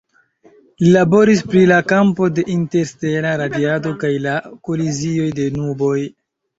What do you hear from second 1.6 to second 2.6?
la kampo de